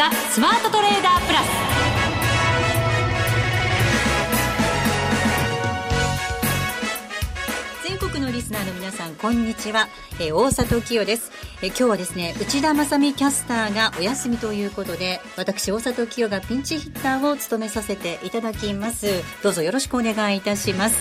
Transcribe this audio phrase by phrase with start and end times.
[0.00, 1.46] ザ・スマートトレーダープラス。
[7.86, 19.06] 全国のリスナーの皆さんこんにちは、えー、大里清です、え、今日はですね内田正美キャスターがお休みということで私大里清がピンチヒッターを務めさせていただきます。
[19.42, 20.96] どうぞよろしくお願いいたします。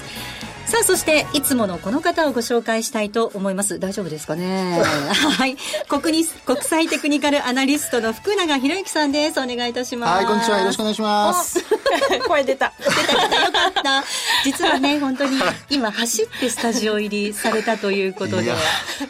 [0.70, 3.80] さあそしていつものこの方をご紹介したいと思います。
[3.80, 4.80] 大丈夫ですかね？
[4.86, 5.58] はい。
[5.88, 9.40] 国に国際テクニカルアナリストの福永博之さんです。
[9.40, 10.16] お願いいたします。
[10.18, 10.60] はいこんにちは。
[10.60, 11.60] よろしくお願いします。
[12.28, 12.72] 声出た。
[12.78, 12.92] 出た。
[12.92, 14.04] 出たよかった。
[14.44, 15.40] 実はね本当に
[15.72, 18.54] 今走ってスタジオ入りされたということで。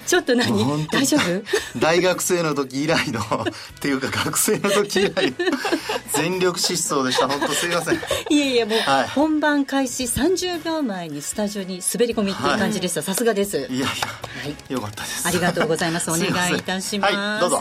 [0.08, 0.88] ちょっと何？
[0.88, 1.44] 大丈夫？
[1.78, 3.46] 大学生の時以来の っ
[3.82, 5.34] ていうか学生の時以来
[6.16, 7.28] 全力疾走でした。
[7.28, 7.96] 本当すいません。
[8.30, 13.58] いえいえもう、はい、本番開始30秒前にスタジオに滑り込みっていう感じでした、さすがです。
[13.58, 13.94] いやいや、は
[14.70, 15.28] い、よかったです。
[15.28, 16.10] ありがとうございます。
[16.12, 17.60] お願いいたします、はい、どうぞ。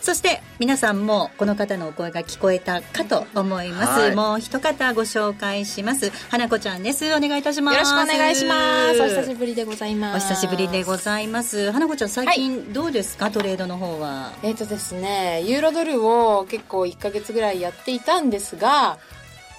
[0.00, 6.10] そして皆さんもこの方のお声が聞こえたかと思います、はい、もう一方ご紹介します。
[6.28, 7.06] 花子ちゃんです。
[7.14, 7.74] お願いいたします。
[7.76, 9.00] よろしくお願いします。
[9.00, 10.26] お久しぶりでございます。
[10.26, 11.70] お久しぶりでございます。
[11.70, 14.32] 花子ちゃん最近どうですか、はい、トレードの方は。
[14.42, 18.98] えっ、ー、とですねユーロドルを結構1か月ぐらいやっていたんですが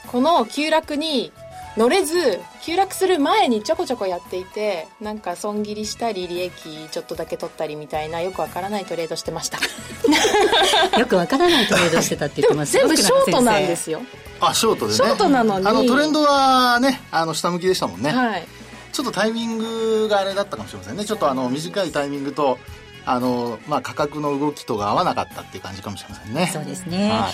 [0.08, 1.32] この急落に
[1.76, 9.58] 乗れず急落する前にちょこちょこやっていてなんか損切りしたり利益ちょっとだけ取ったりみたいなよくわからないトレードしてました。
[11.00, 12.74] よくわからないトレードしてたって言ってます。
[12.74, 14.02] 全部ショートなんですよ。
[14.40, 14.98] あショートでね。
[14.98, 15.68] ショートなのに。
[15.68, 18.12] あのトレンドはねあの下向きでしたもんね。
[18.12, 18.48] はい。
[18.92, 21.06] ちょっとタイミングがあれだったかもしれませんね。
[21.06, 22.60] ちょっとあの短いタイミングと
[23.06, 26.50] あの、まあ、価格の動きとが合わなかったっていう感じかもしれませんね。
[26.52, 27.10] そうですね。
[27.10, 27.30] は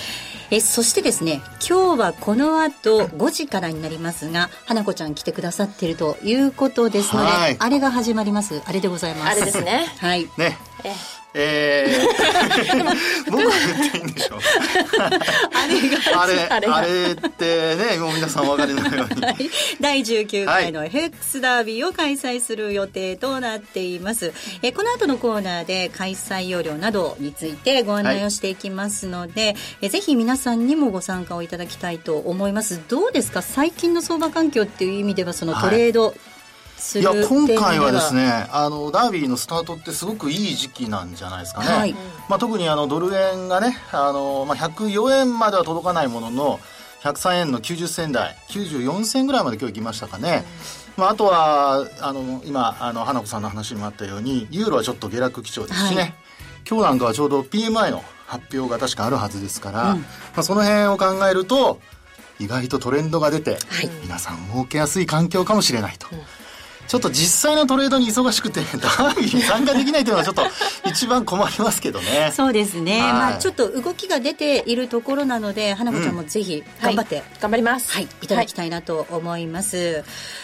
[0.51, 8.61] い、え、そしてですね、今日はこの後5時からになりますが、花子ちゃん来てくださっているということですので、はい、あれが始まります。
[8.65, 9.31] あれでございます。
[9.31, 9.85] あれですね。
[9.99, 10.29] はい。
[10.37, 10.57] ね。
[10.83, 14.39] ええー、 僕が言っていいんでしょう。
[16.15, 19.37] あれあれあれってねもう皆さんお分かりのように、はい、
[19.79, 32.81] 第19回の FX ダービーを開催する予定となっています、えこの後のコーナーで開催要領などについてご案内をしていきますので、はい、えぜひ皆さんにもご参加をいただきたいと思います。
[32.87, 33.41] どうですか？
[33.43, 36.15] 最近の相場環境っていう意味ではそのトレード、はい
[36.95, 41.93] いや今回はですねあのダービーのスタートってすごくいい時期なんじゃないですかね、はい、
[42.29, 46.59] まあ、特にあのドル円がねあの、まあ、104円までは届かないものの
[47.01, 50.45] 103円の90銭台94銭ぐらいまで今日行きましたかね、
[50.95, 56.13] まあ、あとはあの今あの花子さんの話にもあったようにユーロはちょっと下落基調ですしね、はい、
[56.69, 60.05] 今日なんかはちょうど PMI の発表が確かあるはずですから、うん、ま
[60.37, 61.79] あ、その辺を考えると
[62.39, 66.07] 意外とトレンドが出て、はい、皆さん儲けやすい環境かもしれないと。
[66.11, 66.38] うん
[66.89, 70.41] ちょっと実際のトレードに忙しくて、ダービーに参加できないというのはちょっと
[70.89, 72.31] 一番困りますけどね。
[72.33, 72.99] そうですね。
[72.99, 77.91] はい、まあちょっと動きが出ているところなので、花子ちゃんもぜひ頑張って、うんはい、頑張ります。
[77.91, 79.77] はい、いただきたいなと思います。
[79.77, 80.03] はい、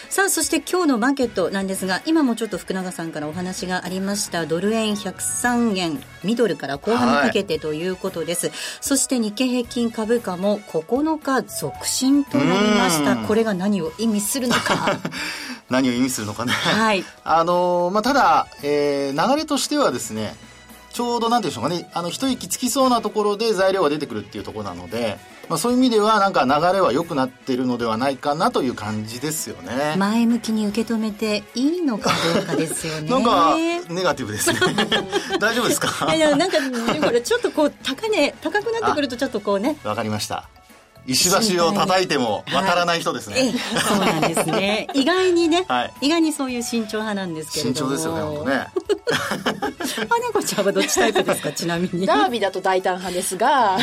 [0.09, 8.51] さあ、そして今日のマーケットなんですが、今もちょっと福永さんからお話がありました、ドル円103円ミドルから後半にかけてということです。
[8.81, 13.15] そして日経平均株価も9日続伸となりました。
[13.15, 14.99] これが何を意味するのか。
[15.67, 16.51] 何を意味するのかね。
[16.51, 17.03] はい。
[17.23, 20.35] あのまあ、ただ、えー、流れとしてはですね、
[20.93, 25.17] ちょうどなんでしょうかね、あの、一息つきそうなところで材料が出てくるっていうところなので、
[25.49, 29.95] まあ、そういう意味ではなんか流れは良くなっているのではないかなという感じですよね。
[29.97, 33.09] 前向きに受け止めていいのかどうかですよね。
[33.09, 33.55] なんか、
[33.89, 34.59] ネガティブですね。
[35.39, 36.15] 大丈夫ですか？
[36.15, 36.57] いや、なんか、
[37.03, 39.77] これちょっとこう、高値、高くなってくるとちょっとこうね。
[39.83, 40.49] わかりました。
[41.07, 44.87] 石橋を叩いても渡らない人ですね、はい、そうなんですね。
[44.95, 47.75] 意外にね、はい、意外にそういう慎重派なんですけれども。
[47.75, 48.67] 慎重ですよね本当ね。
[50.09, 51.51] 花子ちゃんはどっちタイプですか？
[51.51, 52.05] ちなみに。
[52.05, 53.77] ダービーだと大胆派ですが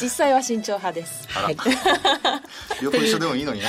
[0.00, 1.26] 実際は慎重派です。
[1.28, 1.56] はい。
[2.82, 3.68] 横一緒でもいいのにな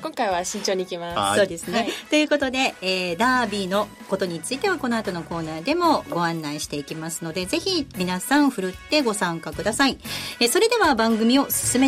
[0.00, 1.38] 今回は慎重にいきます。
[1.38, 9.98] そうですね、はい、ということで、えー、ダービーのことについてはこの後のコーナーでもご案内していきますのでぜひ皆さんふるってご参加ください、
[10.40, 11.87] えー、それでは番組を進め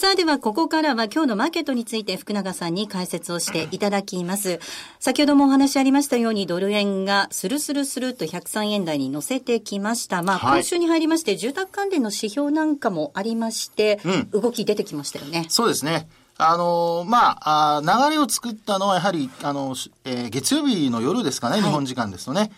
[0.00, 4.58] さあではここからは今日のマーケットについて福永さんに解説をしていただきます。
[4.98, 10.22] 先ほどもお話ありましたようにドル円がスルスルスルと103円台に乗せてきました。
[10.22, 14.00] まあ、今週に入りまして住宅関連の指標なんかもありまして、
[14.32, 15.44] うん、動き出てきましたよね。
[15.50, 16.08] そうですね。
[16.38, 19.76] あの、まあ、あ流れを作ったのはやはり、あの、
[20.06, 22.50] えー、月曜日の夜ですかね、はい、日本時間ですとね。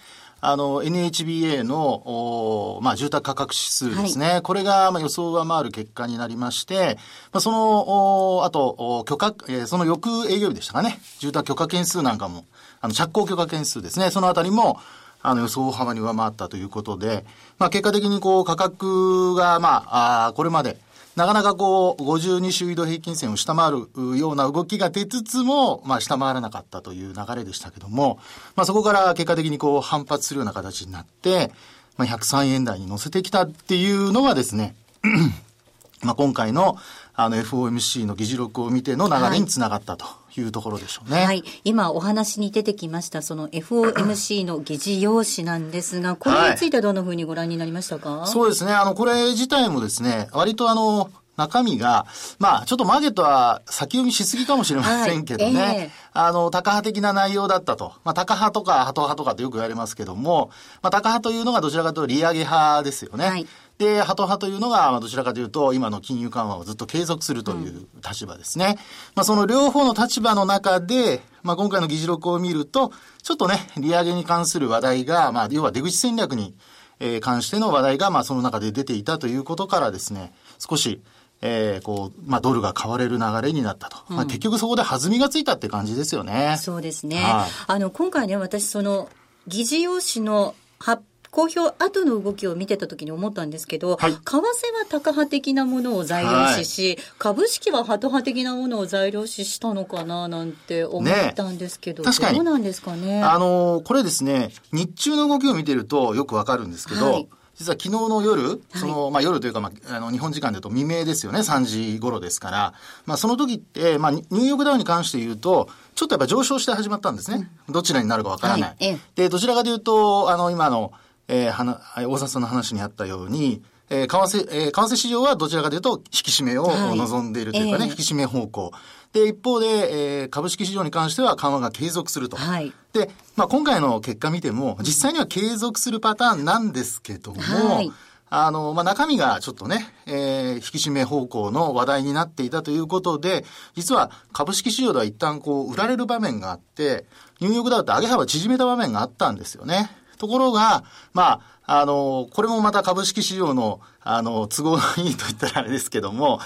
[0.45, 4.27] あの、NHBA の、まあ、住宅価格指数ですね。
[4.27, 6.99] はい、これが、まあ、予想を上回る結果になりまして、
[7.33, 10.99] まあ、その、おあと、許可、えー、その翌営業日でしたかね。
[11.21, 12.45] 住宅許可件数なんかも、
[12.81, 14.11] あの、着工許可件数ですね。
[14.11, 14.81] そのあたりも、
[15.25, 17.25] あの予想幅に上回ったということで、
[17.59, 20.77] まあ結果的にこう価格がまあ、あこれまで
[21.17, 28.19] なかなかこう、52周移動平均線を下回るような動きが出つつも、まあ下回らなかったという流れでしたけども、
[28.57, 31.53] まあそこから結果的にこう反発するような形になって、
[31.99, 34.75] まあ103円台に乗せてきたっていうのがですね、
[36.03, 36.79] まあ今回の
[37.15, 40.07] あの FOMC の議事録を見ての流れにつながったと。
[40.07, 40.09] い
[40.41, 41.25] うところでしょうね。
[41.25, 41.45] はい。
[41.65, 48.73] 今お話に出てきました、その FOMC の議事要旨なんですが、これについてはどんなふうにご覧になりましたか、はい、そうですね。
[48.73, 52.07] あの、これ自体もですね、割とあの、中身が、
[52.39, 55.61] まあ、ちょっとマーケットは先読みしすぎかもしれませんけどね。
[55.61, 57.95] はいえー、あの、高派的な内容だったと。
[58.05, 60.51] まあ、高派とかハト派とかってよく言われますけども、
[60.83, 63.27] まあ、高派というのがどちらかというと利上げ派ですよね。
[63.27, 63.47] はい
[63.79, 68.67] で、ハト派というのが、どちらかというと、今の金融緩和をずっと継続するという立場ですね。
[68.67, 72.93] うん、まあ、その両方の立場の中で、まあ、今回の議事録を見ると、
[73.23, 76.55] ちょっとね、利上げに関する話題が、まあ、要は出口戦略に、
[77.01, 81.03] えー、関しての話題が、まあ、その中で出ていたということからですね、少し、
[81.41, 83.97] えー、こう、まあ、ドルが買われる流れになったと。
[84.09, 86.57] うん、まあ、結局そこで弾みがついたって感じですよね。
[86.61, 87.17] そうですね。
[87.17, 89.09] はい、あの、今回ね、私、その、
[89.49, 94.45] 議事要旨の発公表後の動きを見てた時に思ったんですけど、はい、為替は
[94.89, 103.23] 高派的なものを材料視し、はい、株式はハト派的なものを材料視したのかななんて思ったんですけど、ね、確かにどうなんですかね？
[103.23, 107.29] あのこれですね、日中の動きを見てるとよくわかるんですけど、はい。
[107.55, 112.75] 実は昨日の夜、その、まあ夜というか、まあ、あの、日本時間でと未明ですよね、3時頃ですから、
[113.07, 117.51] まあその時って、まあニューヨークダウに関して言うと、ちょっとやっぱ上昇して始まったんですね。
[117.69, 118.77] うん、どちらになるかわからない。
[118.81, 120.93] はい、で、どちらかというと、あの、今の、
[121.33, 128.71] えー、はな、大里さんの話にあったように、えー、為替、えー、為替市場はどちらかというと、引き締めを望んでいるというかね、はい引き締め方向。
[129.15, 132.37] で、一方で、えー、株式市場に関しては緩和が継続すると。
[132.37, 137.91] はい、で、まあ、今回の結果見ても、実際には継続するパターンなんですけども、はい、
[138.29, 143.45] あの、まあ、中身がちょっとね、えー、引き締め方向の話題になっていたということで、
[143.75, 147.07] 実は株式市場では一旦こう、売られる場面があって、
[147.41, 150.02] ニューヨークダウって上げ幅縮めた場面があったんですよね。
[150.23, 150.85] ところが、
[151.15, 156.39] まあ、あの、これもまた株式市場の、あの、都合のいいと言ったらあれですけども、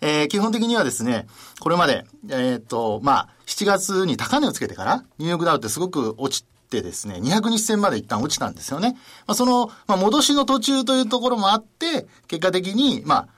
[0.00, 1.28] えー、基本的にはですね、
[1.60, 8.96] これまで、えっ、と、まあ、7月に高値をつけてから、ニューヨークダウってすごく落ちてですね、200日線まで一旦落ちたんですよね。
[9.28, 13.28] まあ、その、まあ、戻しの途中というところもあって、結果的に、まあ、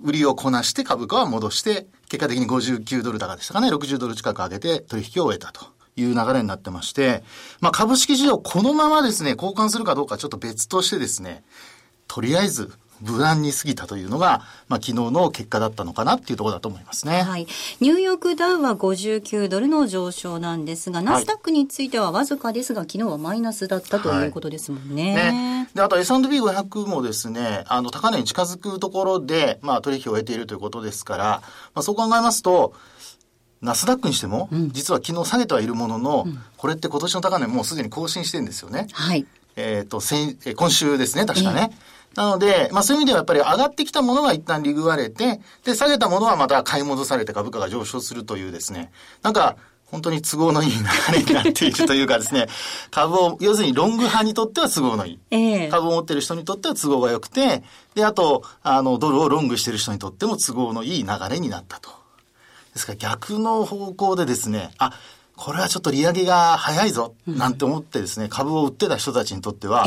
[0.00, 5.75] 売りをこなして株価は戻して、結果的に59ドル高でしたかね、60ドル近く上げて取引を終えたと。
[5.96, 7.22] いう流れになってまして、
[7.60, 11.42] まあ株式市場このままですね、交換するかどうかちょっと別としてですね、
[12.08, 17.22] とりあえず無難に過ぎたというのが、まあ、昨日の結果だったのかなっていうところだと思いますね。
[17.22, 17.46] はい。
[17.80, 25.14] ニューヨークダウは59ドルの上昇なんですが、ナスダックについてはわずかですが、昨日はマイナスだったということですもんね。
[25.14, 31.24] はい、ねで、あと S&P500 もですね、あの、高値に近づくところで、まあ、取引を終えているということですから、
[31.74, 32.72] まあ、そう考えますと、
[33.62, 38.86] ナスダックにしても、うん、実は昨日下げてはいるものの、うん、これって今年の高値もうすでに更新してるんですよね。
[38.92, 39.26] はい。
[39.56, 41.70] えっ、ー、と、先、今週ですね、確かね。
[41.72, 48.90] えー、なので、まあそういう意味ではやっぱり上がってきたものが一旦利食われて、で、下げたものはまた買い戻されて株価が上昇するというですね、
[49.22, 50.76] なんか、本当に都合のいい流
[51.12, 52.48] れになっているというかですね、
[52.90, 55.18] 株を、要するにロング派にとっては都合のいい。
[55.30, 57.62] えー、株を持ってる人にとっては都合が良くて、
[57.94, 61.90] で、あと、あの、ドルをロングしてる人にとっても都合のいい流れになったと。
[62.76, 64.92] ですから逆の方向でですね、あ、
[65.34, 69.86] これはちょっと利上げが早いぞ、なんて思ってですね、株を売ってた人たちにとっては、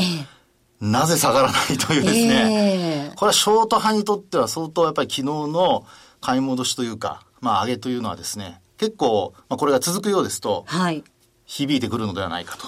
[0.80, 5.86] なぜ下がらないというですね、これはショート派にとっては相当やっぱり昨日の
[6.20, 11.04] 買い戻しというか、まあ上げというのはですね、結構、まあこれが続くようですと、はい、
[11.44, 12.66] 響いてくるのではないかと。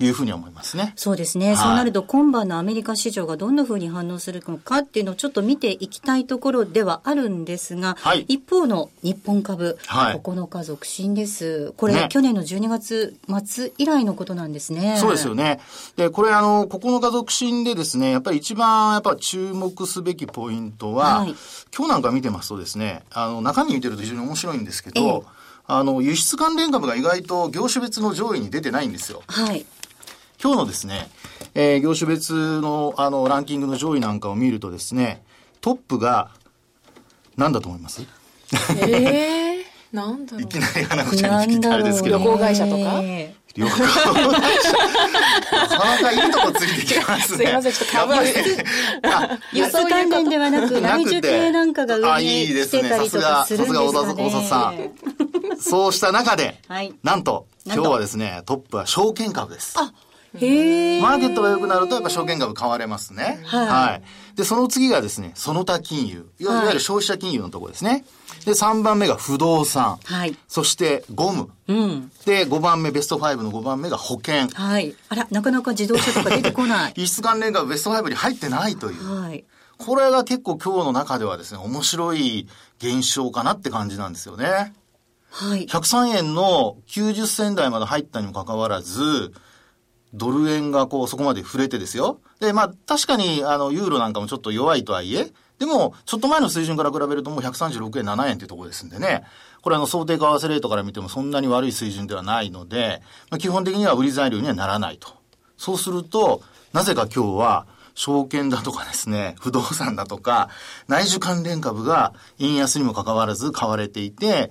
[0.00, 0.94] いうふうに思いますね。
[0.96, 1.48] そうですね。
[1.48, 11.72] はい、そうなると今晩のアメリカ市場がどんなふうに反応するのかっていうのをちょっと見ていきたいところではあるんですが、はい、一方の日本株、はい、9日続伸です。
[11.76, 14.96] これ、ね、去年の12月末以来のことなんですね。
[14.98, 15.60] そうですよね。
[15.96, 21.34] で、これあの、9日続伸でですね、やっぱり一番やっぱ注目すべきポイントは、はい、
[21.76, 25.40] 今日なんか見てますとですね、あの、中身見てると非常に面白いんですけど、ええ
[25.72, 29.22] あの、輸出関連株が意外と業種別の上位に出てないんですよ。
[29.28, 29.64] はい。
[30.42, 31.10] 今日のですね、
[31.54, 35.22] えー、業種別のあのランキングの上位なんかを見るとですね、
[35.60, 36.30] トップが
[37.36, 38.00] 何だと思います？
[38.80, 42.18] えー、なんだろういきなり花子ちゃんに聞いたあれですけど。
[42.18, 43.02] 旅行会社とか？
[43.54, 43.78] 旅行会
[44.62, 44.72] 社。
[45.52, 47.44] なかなかいいとこついてきますね。
[47.44, 49.38] すいません、ちょっと株は。
[49.52, 53.92] 輸出関連ではなく、内需系なんかが上に来てたりとかするんですかね。
[53.92, 55.60] さすが大里さん。
[55.60, 59.74] そうした中で、はい、なんと、今日はですね、トップは証券株です。
[59.78, 59.92] あ
[60.38, 63.40] へマーケットが良くなるとやっぱ証券株買われますね。
[63.44, 63.66] はい。
[63.66, 64.00] は
[64.34, 66.30] い、で、その次がですね、その他金融。
[66.38, 68.04] いわゆる消費者金融のところですね。
[68.44, 69.98] で、3番目が不動産。
[70.04, 70.36] はい。
[70.48, 71.50] そして、ゴム。
[71.68, 72.12] うん。
[72.24, 74.48] で、5番目、ベスト5の5番目が保険。
[74.48, 74.94] はい。
[75.08, 76.92] あら、なかなか自動車とか出てこない。
[76.96, 79.20] 輸出関連がベスト5に入ってないという。
[79.20, 79.44] はい。
[79.78, 82.46] これが結構今日の中ではですね、面白い
[82.78, 84.74] 現象かなって感じなんですよね。
[85.30, 85.66] はい。
[85.66, 89.32] 103円の90銭台まで入ったにもかかわらず、
[90.14, 92.20] ドル円がこうそこまで触れてですよ。
[92.40, 99.24] で、まあ確かにあのユーロなんかもちょっと弱いとはいえ、でもちょっと前の水準から比べるともう136円7円というところですんでね。
[99.62, 105.08] これあの想定為替レートから見てもそんなに悪い水準ではないので、まあ、基本的には売り材料にはならないと。
[105.58, 110.48] そうすると、なぜか今日は証券だとかですね、 不動産だとか、
[110.88, 114.50] 内需関連株が円安にもかかわらず買われていて、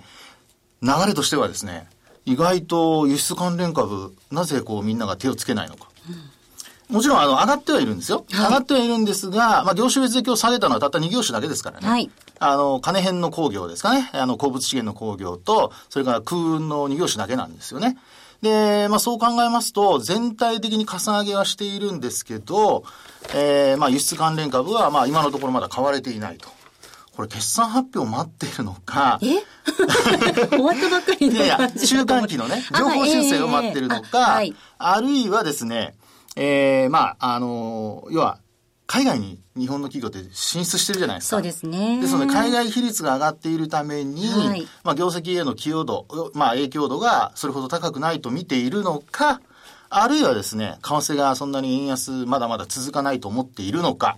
[0.83, 1.89] 流れとしてはですね、
[2.29, 5.87] 意外と輸出関連株、なぜこうみんなが手をつけないのか。
[6.89, 8.23] うん、もちろんあの上がってはいるんですよ。
[8.29, 11.87] はい、上がってはいるんですが、まあ業種別で今日下げたのはたった2業種だけですからね。
[11.87, 12.11] はい。
[12.37, 14.11] あの、金編の工業ですかね。
[14.13, 17.97] あの、鉱物資源の工業と、それから空運の2業種だけなんですよね。
[18.43, 22.83] で、まあそう考えますと、全体的にかさ上げはしているんですけど、
[23.33, 26.58] えー、まあ輸出関連株は、まあ今のところまだ買われていないと。
[27.19, 29.19] これ決算発表待っているのか。
[29.21, 29.43] え？
[30.55, 35.97] 終わったばっかりのいやいや、中間期のね、情報修正を待ってるのか、あはい、あるいはですね、
[36.37, 38.39] えー、まあ、あの要は、
[38.87, 41.35] 海外に日本の企業って進出してるじゃないですか。
[41.35, 41.99] そうですね。
[41.99, 49.41] ですので、海外比率が上がっているために、はい、まあ、業績への寄与度、まあ、影響度がそれほど高くないと見ているのか、
[49.89, 54.17] あるいはですね、為替がそんなに円安まだまだ続かないと思っているのか、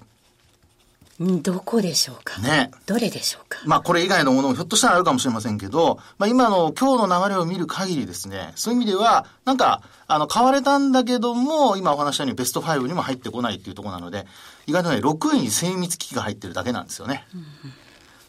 [1.41, 2.41] どこでしょうか？
[2.41, 2.71] ね。
[2.85, 3.59] どれでしょうか？
[3.65, 14.25] まあこれ以外のものもひょっとしたらあるかもしれませんけど、まあ今の今日の流れを見る限りですね、そういう意味では、なんか、あの、買われたんだけども、今お話したようにベスト5にも入ってこないっていうところなので、
[14.65, 17.25] 意外とね、6位に精密機器が入ってるだけなんですよね。
[17.35, 17.45] うん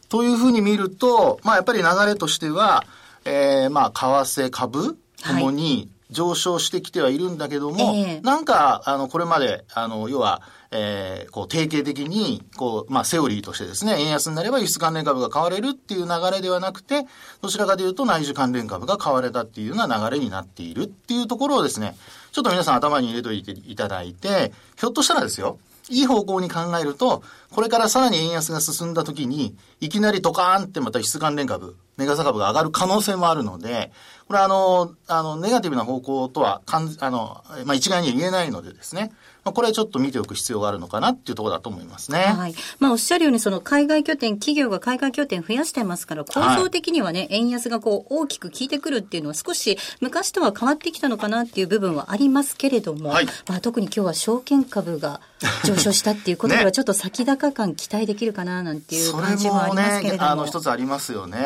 [0.08, 2.84] というふうに見ると、まあやっぱり流れとしては、
[3.24, 8.04] えー、まあ為替株ともに上昇してきてはいるんだけども、はいえ。
[8.18, 17.06] ー、なんか、あの、これまで、あの、要は、えー、こう、定型的に、こう、まあ、セオリーとしてですね、円安になれば輸出関連株が買われるっていう流れではなくて、
[17.40, 21.96] どちらかというと内需関連株が買われたっていうような流れになっているっていうところをですね、
[22.32, 33.92] ちょっと皆さん頭に入れといていただいて、ひょっとしたらですよ、いい方向に考えると、これからさらに円安が進んだ時に、いきなりドカーンってまた輸出関連株、メガサ株が上がる可能性もあるので、
[34.32, 39.12] これはあの、あの、ネガティブな方向とは、かん、あの、まあ、一概には言えないのでですね、
[39.44, 42.18] まあ、これはちょっと見ておく必要があるのかなっていうところだと思いますね。
[42.18, 42.54] はい。
[42.78, 55.20] まあ、おっしゃるように、その海外拠点、企業が海外拠点増やしてますから、構造的にはね、はい、円安がこう大きく効いてくるっていうのは少し昔とは変わってきたのかなっていう部分はありますけれども、はい、まあ、特に今日は証券株が
[55.64, 60.22] 上昇したっていうことでは、ちょっと先高感期待できるかななんていう感じもありますけれども。
[60.22, 61.38] ね、あの、一つありますよね。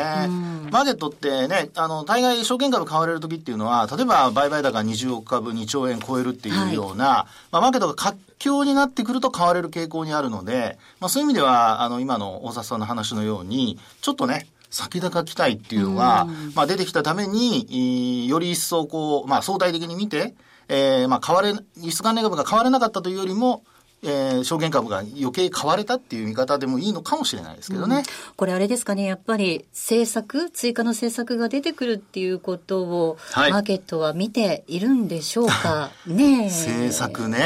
[0.71, 20.33] マーケットってね、あの、大概証券株買われる時っていうのは、例えば売買高20億株2兆円超えるっていうような、はい、まあ、マーケットが活況になってくると買われる傾向にあるので、まあ、そういう意味では、あの、今の大里さんの話のように、ちょっとね、先高期待っていうのが、まあ、出てきたために、より一層こう、まあ、相対的に見て、
[20.69, 23.63] えー、まあ、買われ、輸出関連株が買われなかったというよりも、
[24.03, 27.97] えー、証券株が余計買われたっていう見方でもいいのかもしれないですけどね。
[27.97, 28.03] うん、
[28.35, 35.89] これあれですかね、やっぱり政策、追加の政策が出てくるっていうことを、はい、マーケットは見ているんでしょうか。
[36.05, 36.45] ね。
[36.45, 37.39] 政策ね。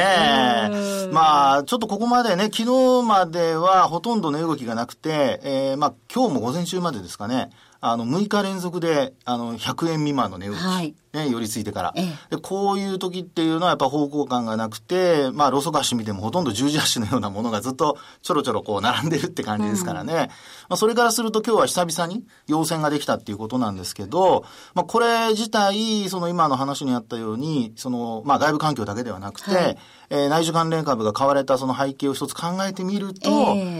[1.12, 2.64] まあ、ちょっとここまでね、昨
[3.02, 12.40] 日まではほとんどの動きがなくて、えー、まあ今日も午前中までですかね、あの、6日連続で、あの、100円未満の値動き、はい、ね、寄り付いてから、ええ、で。
[12.40, 20.12] こういう時っていうのはやっぱ方向感がなくて、まあ、ロソカシ見てもほとんど十字足のようなものがずっとちょろちょろこう並んでるって感じですからね。
[20.12, 20.26] うん、ま
[20.70, 29.78] あ、それからすると今日は久々に陽線ができたっていうことなんですけど、まあ、これ自体、その今の話にあったように、その、まあ、外部環境だけではなくて、はい。
[30.08, 33.32] えー、内需関連株が買われたその背景を一つ考えてみると、え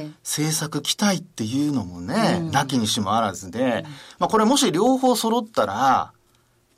[0.06, 3.70] ー、政策期待っていうのもね、うん、なきにしもあらずで、うん、
[4.18, 6.12] まあこれもし両方揃ったら、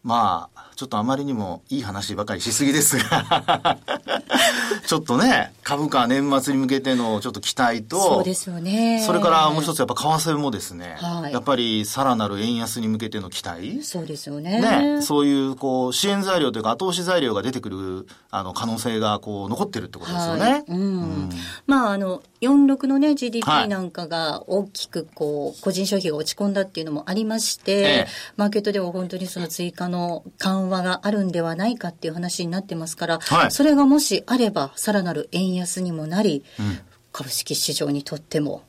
[0.05, 3.79] まあ、ちょっとあまりにもいい話ばかりしすぎですが。
[4.87, 9.03] ちょっとね、株価年末に向けてのちょっと期待と、そうですよね。
[9.07, 13.83] それからもう一つやっぱ為替もですね、はい、やっぱりさらなる円安に向けての期待。
[13.83, 14.61] そうですよね。
[14.61, 20.43] ね、そういうこう支援材料というか後押し材料が出てくるあの可能性がこう残ってるってことですよね。
[20.43, 21.31] はい、うん、うん、
[21.67, 36.79] まああの、46のね、GDP なんかが大きくこう、個人消費が落ち込んだっていうのもありまして、ええ、マーケットでは本当にその追加の緩和があるんではないかっていう話になってますから、はい、それがもしあれば、さらなる円安にもなり、うん、
[37.13, 38.63] 株式市場にとっても、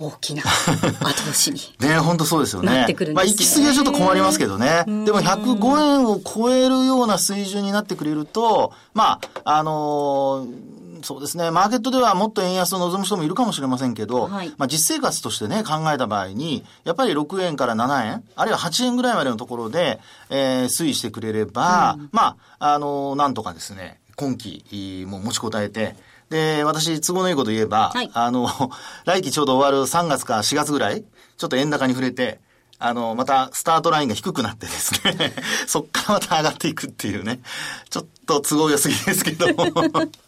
[0.00, 0.42] 大きな
[1.00, 1.60] 後押しに。
[1.78, 2.74] ね、本当そうですよね。
[2.74, 3.14] なってくるんですね。
[3.14, 4.84] まあ、行き過ぎはちょっと困りますけどね。
[4.86, 11.50] でも105円を超えるような水準になってくれると、まあ、あのーそうですね。
[11.50, 25.96] マーケットではもっと円安を望む人もいるかもしれませんけど、はい、まあ実生活としてね、考えた場合に、やっぱり6円から7円、あるいは8円ぐらいまでのところで、えー、推移してくれれば、うん、まあ、あのー、なんとかですね、今期も持ちこたえて、
[26.30, 28.48] で、私、都合のいいこと言えば、はい、あの、
[29.04, 31.04] 来期ちょうど終わる3月か4月ぐらい、
[31.36, 32.40] ちょっと円高に触れて、
[32.82, 35.34] あの、またスタートラインが低くなってですね
[35.68, 37.40] そっからまた上がっていくっていうね、
[37.90, 39.66] ちょっと都合良すぎですけども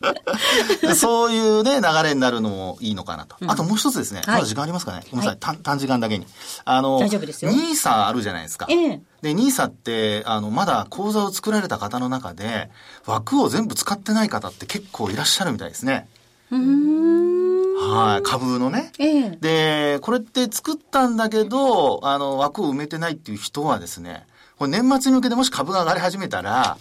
[0.94, 3.36] そういうね、流れになるのもいいのかなと。
[3.40, 6.26] うん、あともう一つですね、はい、まだ時間ありますかねごめんなさい、短短時間だけに。
[6.66, 7.50] あの、大丈夫ですよ。
[7.50, 8.66] ニーサあるじゃないですか。
[8.68, 12.70] ええで、ニーサって、あの、まだ口座を作られた方の中で、
[13.06, 16.08] 枠を全部使ってない方って結構いらっしゃるみたいですね。
[16.50, 17.51] うん。
[17.92, 18.92] はい、株のね。
[18.98, 24.26] ええ、で、これって作ったんだけど、あの、枠を埋めてないっていう人はですね、
[24.58, 26.78] これ年末に向けてもし株が上がり始めたら、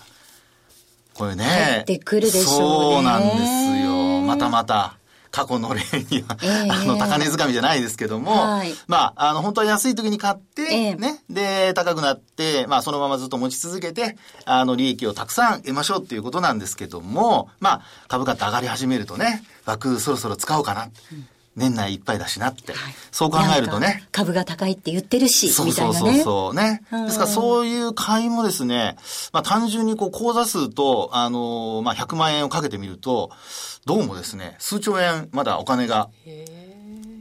[1.14, 1.44] これね。
[1.44, 2.46] 入ってくるでしょうね。
[2.48, 4.22] そうなんですよ。
[4.22, 4.96] またまた。
[5.32, 20.84] 過去の例には、えー、あの、高値掴みじゃないですけども、はい、まあ、あの、本当は安い時に買って、えー、ね、で、高くなって、まあ、そのままずっと持ち続けて、あの、利益をたくさん得ましょうっていうことなんですけども、まあ、株価って上がり始めるとね、枠そろそろ使おうかな。
[20.86, 22.72] うん年内いっぱいだしなって。
[22.72, 24.08] はい、そう考えるとね。
[24.12, 26.82] 株が高いって言ってるし、そうそうそうそうね。
[26.92, 28.96] ですからそういう買いもですね、
[29.34, 33.32] まあ単純にこう口座数と、あのー、まあ100万円をかけてみると、
[33.86, 36.10] どうもですね、数兆円まだお金が、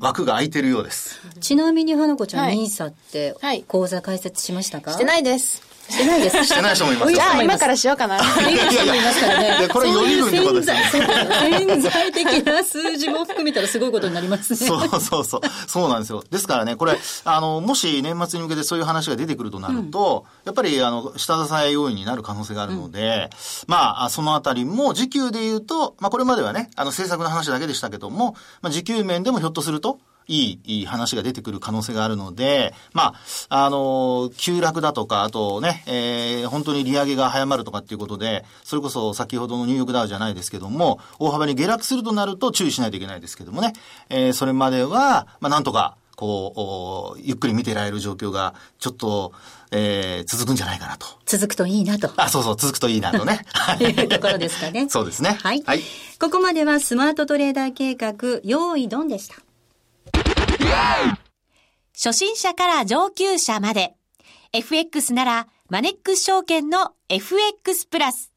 [0.01, 1.21] 枠が空いてるようです。
[1.41, 3.35] ちなみに花子ちゃん、はい、ニーサって
[3.67, 5.70] 口座開設しましたか、してないです。
[5.91, 6.45] してないです。
[6.45, 8.17] してない人もいますじゃあ今からしようかな。
[8.17, 8.21] い
[8.57, 9.69] やいやいますからね。
[9.69, 10.91] これ予備軍ってことですね。
[10.93, 14.57] 潜在的な数字も含めたらすごいことになりますね。
[14.67, 15.41] そうそうそう。
[15.67, 16.23] そうなんですよ。
[16.31, 23.31] ですからね、これ、あの、もし年末に向けてそういう話が出てくるとなると、うん、やっぱり、あの、下支え要因になる可能性があるので、
[23.67, 29.99] うん、まあ、そのあたりも、時給で言うと、まあ、これまではね、あの、政策の話だけでしたけども、まあ、時給面でもひょっとすると、
[30.31, 33.15] いい話が出てくる可能性があるので、ま
[33.49, 43.73] あ、あの、急落だとか、あとね、えー、本当に利上げが早まるとかっていうことで、それこそ先ほどのニューヨークダウじゃないですけども、大幅に下落するとなると注意しないといけないですけどもね、
[44.09, 49.33] えー、それまでは、まあ、なんとか、こう、ゆっくり見てられる状況が、ちょっと、
[49.71, 51.07] えー、続くんじゃないかなと。
[51.25, 52.11] 続くといいなと。
[52.17, 53.47] あ、そうそう、続くといいなとね。
[53.81, 54.87] いうところですかね。
[54.91, 55.39] そうですね。
[55.43, 55.63] はい。
[55.65, 55.83] はい。
[56.21, 59.37] ここまではスマートトレーダー計画、用意ドンでした。
[62.03, 63.95] 初心者から上級者まで。
[64.53, 68.33] FX ならマネックス証券の FX プラス。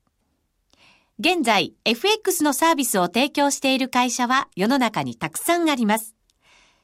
[1.18, 6.14] 現在、FX のサービスを提供している会社は世の中にたくさんあります。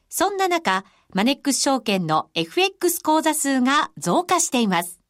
[0.09, 5.01] そんな中、マネックス証券の FX 口座数が増加しています。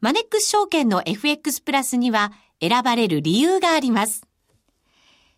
[0.00, 4.26] マネックス証券の FX プラスには選ばれる理由があります。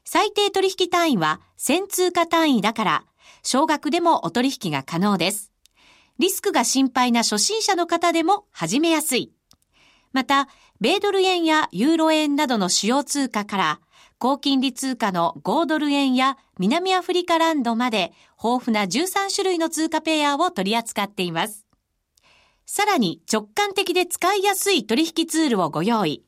[0.04, 3.04] 最低取引単位は1000通貨単位だから
[3.50, 5.52] 少額でもお取引が可能です。
[6.18, 9.32] リスクが心配な初心者の方でも始めやすい。
[10.12, 10.48] また、
[10.82, 13.80] 米ドル円やユーロ円などの主要通貨から、
[14.18, 21.64] 高金利通貨の5ドル円や南アフリカランドまで豊富な13種類の通貨ペアを取り扱っています。
[22.66, 26.22] さらに直感的で使いやすい取引ツールをご用意。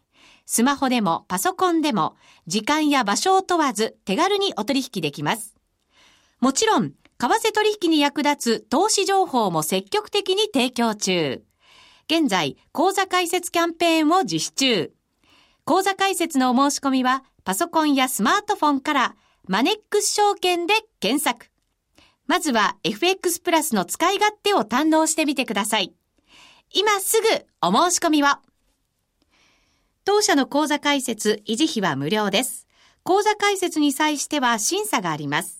[0.47, 5.55] スマホでもパソコンでも時間や場所を問わず手軽にお取引できます。
[6.41, 11.43] もちろん為替取引に役立つ投資情報も積極的に提供中。
[12.11, 14.93] 現在、講座開設キャンペーンを実施中。
[15.65, 21.51] 講座開設のお申し込みは、パソコンやスマートフォンから、マネックス証券で検索。
[22.27, 25.93] まずは FX プラスの使い勝手を堪能してみてください。
[26.73, 27.29] 今すぐ
[27.61, 28.29] お申し込みを。
[30.07, 32.67] 当社の講座開設、維持費は無料です。
[33.03, 35.60] 講座開設に際しては審査があります。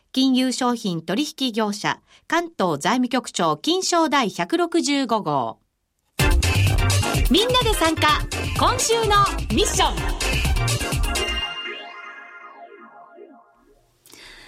[0.13, 5.59] 金融商品取引業者、関東財務局長金賞第165号。
[7.29, 8.19] みんなで参加、
[8.59, 9.15] 今週の
[9.55, 10.21] ミッション。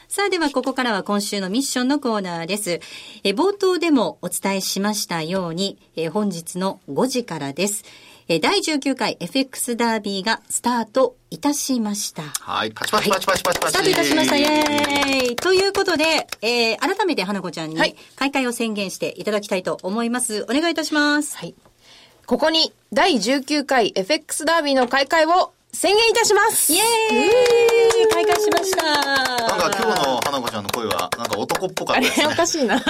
[0.10, 2.82] さあではここからは今週のミッションのコーナーです。
[3.24, 7.86] え冒頭でもお伝えしましたように、え本日の5時からです。
[8.30, 12.24] え第19回 FX ダービーがスタートいたしました。
[12.24, 12.72] はい。
[12.72, 13.72] パチパチパチパチパチパチ。
[13.72, 14.38] スタートいたしました。
[14.38, 17.78] イェーイということで、えー、改めて花子ちゃんに
[18.16, 20.44] 開会を宣言していただきたいと思います。
[20.44, 21.36] お願いいたします。
[21.36, 21.54] はい。
[22.26, 26.84] ここに第19回 FX ダービーの開会を宣言いたしますイエー
[28.06, 32.26] イ開会しましたなんか今日の花子ちゃんの声は、なんか男っぽかったですね。
[32.26, 32.76] あれおかしいな。
[32.76, 32.84] あの、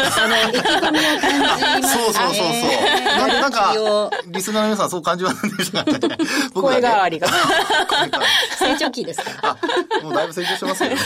[0.50, 3.28] 意気込みを感じます、そうそうそうそう。
[3.40, 3.74] なんか、
[4.28, 6.00] リスナーの皆さんそう感じませんでしたね。
[6.54, 7.28] 僕声変わりが。
[8.60, 9.58] 成長期ですか
[10.02, 10.98] あ、もうだいぶ成長してますよね。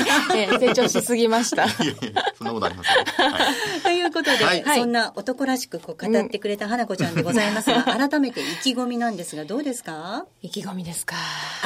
[0.60, 1.66] 成長しすぎました。
[1.66, 3.32] いやいや、そんなことありません。
[3.32, 3.40] は
[3.78, 10.26] い、ということで、はい、そんな男らしくこう語ってくれた花子ちゃんでございますが、改めて意気込みなんですが、どうですか？
[10.42, 11.16] 意気込みですか。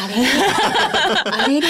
[0.03, 0.15] あれ？
[1.45, 1.61] あれ？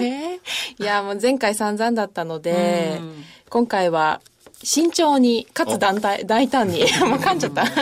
[0.00, 0.40] れ？
[0.78, 3.00] いや、もう前回散々だったので、
[3.48, 4.20] 今回は
[4.62, 7.64] 慎重に、かつ団体、大胆に、 もう噛んじゃった。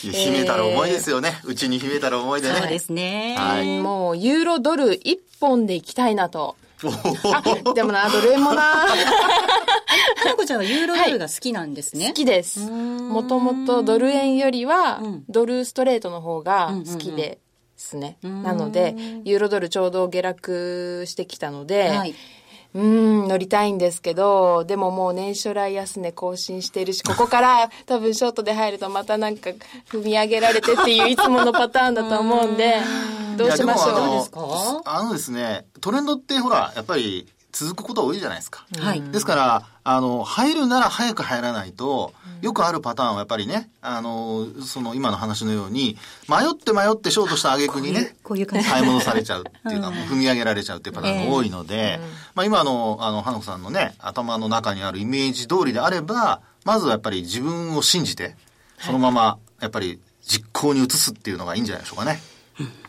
[0.00, 1.40] 秘めたら重いですよね。
[1.44, 2.58] うちに秘めたら重いでね。
[2.58, 3.36] そうですね。
[3.38, 3.78] はい。
[3.80, 6.56] もう、ユーロドル一本でいきたいなと。
[6.84, 8.62] あ、でもな、ドル円もな。
[10.22, 12.08] 花子ちゃんはユーロドルが好きなんですね。
[12.08, 12.60] 好きです。
[12.60, 17.38] もともとドル円よりは、ドルストレートの方が好きで、
[17.82, 18.16] ですね。
[18.22, 22.14] なので、ユーロドルちょうど下落してきたので、はい、
[22.74, 29.50] うん、乗りたいんですけど、でももう年初来安値更新してるし、ここから 多分ショートで入るとまたなんか
[29.90, 32.76] 踏み上げられてっていういつものパターンだと思うんで、
[33.36, 33.94] どうしましょう？
[33.94, 38.66] あのあのですね、トレンドってほら、やっぱり続くこと多いじゃないですか。
[38.78, 39.02] はい。
[39.02, 52.00] ですから、あの、入るなら早く入らないと、よくあるパターンはやっぱりね、あの、その今の話のように、迷って迷ってショートした挙句にね、こういう買い戻されちゃうっていうか、踏み上げられちゃうっていうパターンが多いので、
[52.34, 58.34] まあ今の、あの、花子さんのね、頭の中にあるイメージ通りであれば、まずはやっぱり自分を信じて、
[58.78, 62.20] そのまま、やっぱり実行に移すっていうのがいいんじゃないでしょうかね。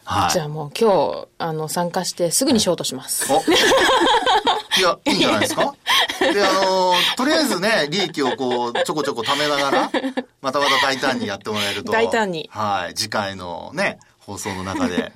[0.05, 3.31] はい、じゃあもう今日、あの、参加してすぐにショートします。
[3.31, 3.35] い
[4.83, 5.73] や、いいんじゃないですか？
[6.19, 9.91] で、あのとりあえずね、利益をこう、ちょこちょこ貯めながら、
[10.41, 11.91] またまた大胆にやってもらえると。
[11.91, 12.49] 大胆に。
[12.51, 12.93] はい。
[12.93, 15.11] 次回のね、放送の中で、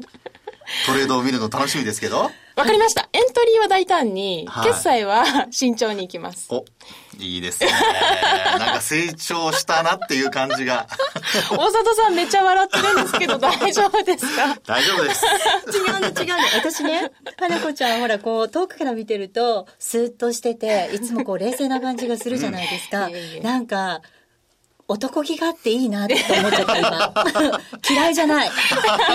[0.86, 2.32] トレードを見るの楽しみですけど。
[2.58, 3.08] わかりました。
[3.14, 6.48] エントリーは大胆に、はい、決済は慎重にいきます。
[6.50, 6.66] お、
[7.20, 7.70] いいですね。
[8.58, 10.88] なんか成長したなっていう感じが。
[11.56, 14.58] 大里さんめっちゃ笑ってるんですけど 大丈夫ですか？
[14.66, 15.26] 大丈夫です。
[15.26, 16.44] 違うの違うの。
[16.56, 23.06] 私ね、花子ちゃんほらこう遠くから見てるとスーッとしてて、いつもこう冷静な感じがするじゃないですか。
[23.06, 24.02] うん、いいなんか、
[24.88, 27.14] 男気があっていいなって思っちゃった今。
[27.90, 28.50] 嫌いじゃない。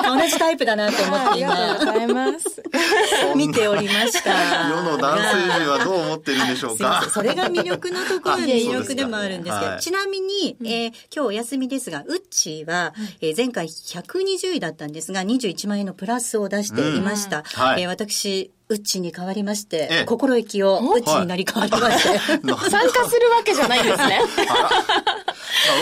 [0.04, 1.52] 同じタイプだなって思って今。
[1.54, 2.62] ありがとうございます。
[3.36, 4.68] 見ておりました。
[4.68, 7.08] 世の男性陣はどう思ってるんでしょうか。
[7.10, 17.38] それが魅力のところで魅力でもあるんですけど、ちなみに、えー、今日お休みですが、ウッチーは、えー、前回120位だったんですが、21万円のプラスを出していました。
[17.38, 22.18] うんはい、えー、私、うちに変わりまして、ええ、心意気をうちになり変わりまして、
[22.70, 24.20] 参加するわけじゃないんですね。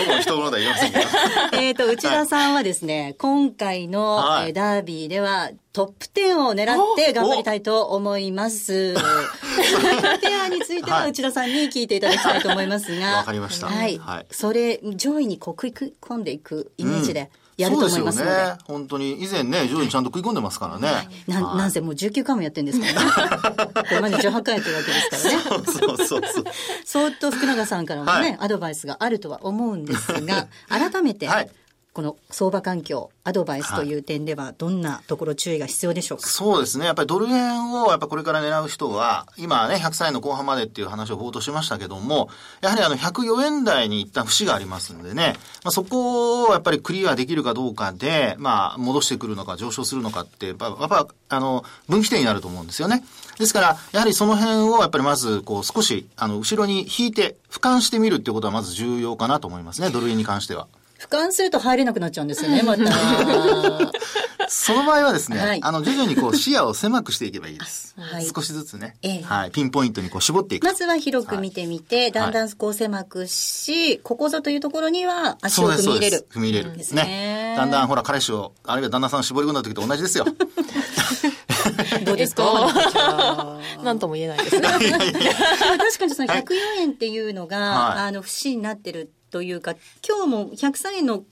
[0.05, 1.05] 僕も人物で言いませんけど。
[1.57, 8.93] えっと、内田さんはですね、今回の、はい、ダービーではトップ10を狙って頑張りたいと思います。
[8.93, 13.17] トップペアについては内田さんに聞いていただきたいと思いますが。
[13.17, 13.67] わかりました。
[13.67, 13.97] はい。
[13.97, 17.31] はい、それ、上位にこう食い込んでいくイメージで。
[17.67, 18.31] うんやると思いますので。
[18.31, 18.57] そうですよね。
[18.65, 19.23] 本当に。
[19.23, 21.07] 以前ね、上位にちゃんと食い込んでますからね。
[21.27, 23.73] な、はい、なんせもう19回もやってるんですからね。
[23.89, 25.63] これまで18回やってるわけですからね。
[25.65, 26.43] そうそうそうそう。
[26.85, 31.49] そっと福永さんからもね、はい、アドバイスがあるとは思うんですが、 改めて、はい
[31.93, 36.85] この相場環境、アドバイスという点では、どんなところ注意が必要でしょうか、はい、そうですね。
[36.85, 42.29] やっぱりドル円を、やっぱこれから狙う人は、今ね、100歳の後半までっていう話を冒頭しましたけども、
[42.61, 53.03] やはりあの、104円台に一旦節がありますんでね、まあ、そこをやっぱりクリアできるかどうかで、まあ、戻してくるのか上昇するのかって、やっぱ、やっぱあの、分岐点になると思うんですよね。
[53.37, 60.67] ですから、やはりその辺をやっぱりまず、こう、少し、あの、後ろに引いて、俯瞰してみるっていうことはまず重要かなと思いますね、ドル円に関しては。
[61.01, 62.83] 俯瞰すると入れなくなっちゃうんですよね、 また。
[64.47, 67.95] その場合はですね、はい、あの、徐々にこう視野を狭くしていけばいいです。
[67.97, 70.65] はい、少しずつね、ええ、はい、ピンポイントにこう絞っていく。
[70.65, 76.27] まずは広く見てみて、はい、だんだんこう狭くし、ここぞというところには足を踏み入れる。
[76.31, 76.77] 踏み入れる。
[76.77, 77.55] ですね。
[77.57, 80.25] だんだんほら、彼氏を、あるいは旦那さん絞り込んだ時と同じですよ。
[82.03, 82.43] どうですか？
[83.83, 84.67] なんとも言えないですね。
[84.67, 89.75] 確かにその104円っていうのが、はい、あの、節になってるというか、
[90.07, 91.23] 今日も103円の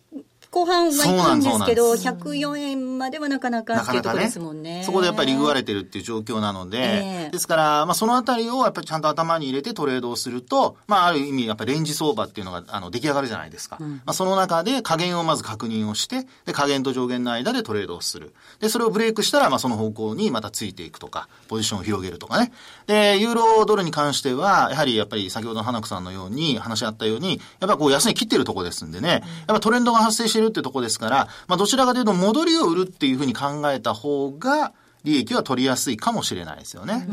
[0.51, 4.79] 後半はいくんですけど、104円まではなかなかっていうところですもんね。
[4.79, 13.77] ねそこでやっぱりリグわれてるっていう状況なので、えー、ですから、まあそのあたりをやっぱりちゃんと頭に入れてトレードをすると、まあある意味やっぱりレンジ相場っていうのがあの出来上がるじゃないですか。
[13.79, 18.33] うん、まあその中で加減をまず確認をして、で加減と上限の間でトレードをする。
[18.59, 22.51] で、それをブレイクしたら、まあその方向にまたついていくとか、ポジションを広げるとかね。
[22.87, 34.73] で、ユーロドルに関しては、やはりやっぱり先ほどの花子さんのように話し合ったように、やっぱこう安値切ってるとこですんでね、やっぱトレンドが発生してるってとこですから、まあ、どちらかというと戻りを売るっていうふうに考えた方が、
[35.03, 37.07] 利益は取りやすいかもしれないですよね。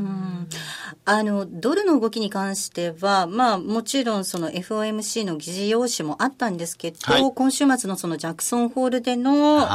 [1.04, 9.66] あの、ドルの動きに関しては、まあ、もちろんその FOMC の議事要旨もあったんですけど、はい、今週末のそのジャクソンホールでの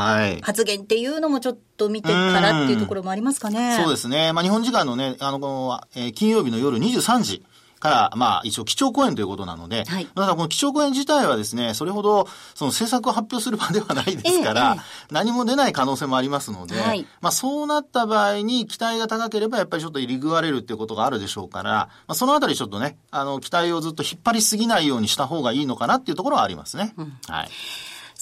[0.41, 3.77] 発言っていうのもちょっと見てからっていうところもありますかね。
[3.81, 4.33] そうですね。
[4.33, 7.45] まあ、日本時間のね、あの、えー、金曜日の夜23時。
[7.81, 26.93] から、まあ、一応基調講演ということなので、はい、だからこの基調講演自体はですね、それほど、その政策を発表する場ではないですから、ええ、何も出ない可能性もありますので、はい、まあ、そうなった場合に期待が高ければ、やっぱりちょっと入り具われるっていうことがあるでしょうから、まあ、そのあたりちょっとね、あの、期待をずっと引っ張りすぎないようにした方がいいのかなっていうところはありますね。
[26.97, 27.49] うん、はい。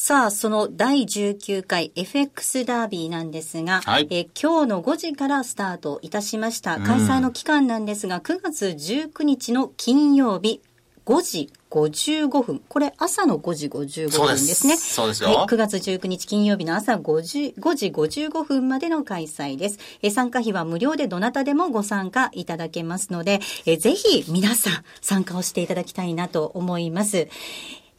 [0.09, 6.79] さあ、その第19回 FX ダービーなんですが、はい、え今日の5時からスタートいたしました。
[6.79, 10.63] 開催の期間なんですが、9月19日の金曜日
[11.05, 12.59] 5時55分。
[12.67, 14.77] これ朝の5時55分ですね。
[14.77, 15.29] そうですよ。
[15.29, 15.45] はい。
[15.45, 19.77] 9月19日金曜日の朝5時 ,5 時55分までの開催です。
[20.01, 27.27] え参加費は無料でどなたでもご参加いただけますので、えぜひ皆さん参加をしていただきたいなと思います。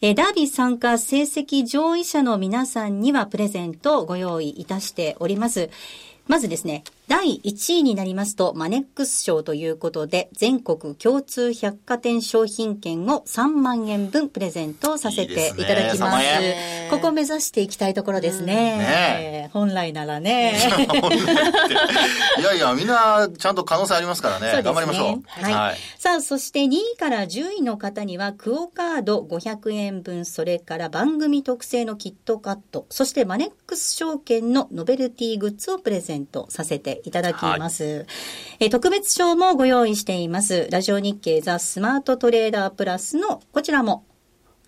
[0.03, 5.69] えダービー参加成績上位者の皆さんにはプレゼントをご用意いたしております。
[6.27, 16.25] まずですね、第1位になりますと、マネックス賞ということで、全国共通百貨店商品券を3万円分プレゼントさせていただきます。
[16.25, 16.55] いい
[16.89, 18.55] ここ目指していきたいところですね。
[18.55, 20.55] ね本来ならね。
[22.39, 24.59] いやいや、みんなちゃんと可能性ありますからね。
[24.59, 25.23] ね頑張りましょう。
[25.27, 25.53] はい。
[25.53, 37.85] はい、さあ、そして2位から10位の方には、クオカード500円分、それから番組特製のキットカット、そしてマネックス証券のノベルティグッズをプレゼントさせていただきます。
[37.85, 38.07] はい、
[38.61, 40.69] え特別賞もご用意しています。
[40.71, 44.05] ラジオ日経ザ・スマートトレーダープラスのこちらも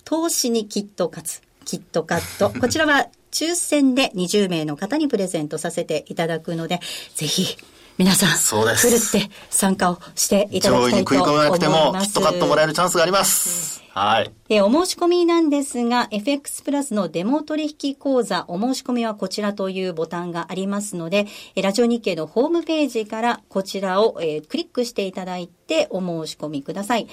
[0.04, 2.50] 投資にキットカツ、キットカット。
[2.58, 6.80] こちらは抽選で20名の方にプレゼントさせていただくので、
[7.14, 7.56] ぜひ
[7.98, 8.88] 皆さん、そうです。
[8.88, 10.90] ふるって参加をしていただきたいと思います。
[10.90, 13.81] 上位に食い込めなくても、キットカットもらえるチャンスがあります。
[13.94, 14.32] はい。
[14.48, 21.26] えお申し込みなんですが、FX プラスのデモ取引講座、お申し込みはこちらというボタンがありますので、
[21.56, 27.06] えラジオ日経のホームページからこちらを、えクリックしていただいてお申し込みください。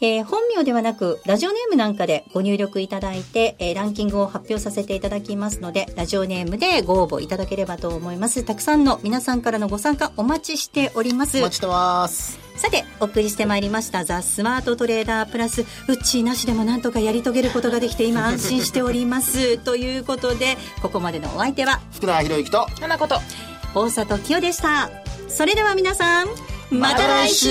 [0.00, 8.44] えー、本名ではなく、ラジオネームなんかでご入力いただいて、えー、ランキングを発表させていただきますので、ラジオネームでご応募いただければと思います。
[8.44, 11.38] たくさんの皆さんからのご参加お待ちしております。
[11.38, 12.43] お待ちしてます。
[12.56, 15.64] さて、お送りしてまいりました、ザ・スマートトレーダープラス、う
[15.94, 19.58] っちーなしでもなんとかやり遂げることができて、今 安心しております。
[19.58, 23.20] ということで、ここまでのお相手は、福田博之と、花子と、
[23.74, 24.90] 大里清でした。
[25.28, 26.28] それでは皆さん、
[26.70, 27.48] また来週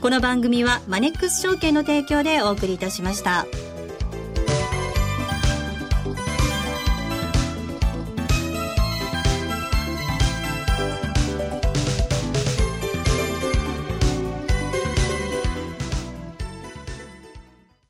[0.00, 3.46] この番組はマネックス証券の提供でお送りいたしました。